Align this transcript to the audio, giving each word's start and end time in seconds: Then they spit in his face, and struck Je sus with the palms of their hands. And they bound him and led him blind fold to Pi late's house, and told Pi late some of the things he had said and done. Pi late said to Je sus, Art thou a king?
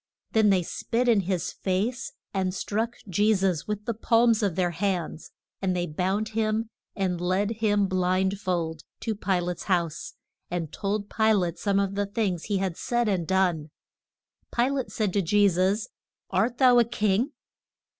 Then 0.31 0.49
they 0.49 0.63
spit 0.63 1.07
in 1.07 1.19
his 1.19 1.51
face, 1.53 2.11
and 2.33 2.55
struck 2.55 2.95
Je 3.07 3.35
sus 3.35 3.67
with 3.67 3.85
the 3.85 3.93
palms 3.93 4.41
of 4.41 4.55
their 4.55 4.71
hands. 4.71 5.29
And 5.61 5.75
they 5.75 5.85
bound 5.85 6.29
him 6.29 6.71
and 6.95 7.21
led 7.21 7.51
him 7.57 7.85
blind 7.87 8.39
fold 8.39 8.81
to 9.01 9.13
Pi 9.13 9.39
late's 9.39 9.65
house, 9.65 10.15
and 10.49 10.73
told 10.73 11.07
Pi 11.07 11.31
late 11.33 11.59
some 11.59 11.79
of 11.79 11.93
the 11.93 12.07
things 12.07 12.45
he 12.45 12.57
had 12.57 12.77
said 12.77 13.07
and 13.07 13.27
done. 13.27 13.69
Pi 14.49 14.69
late 14.71 14.89
said 14.91 15.13
to 15.13 15.21
Je 15.21 15.47
sus, 15.47 15.89
Art 16.31 16.57
thou 16.57 16.79
a 16.79 16.83
king? 16.83 17.33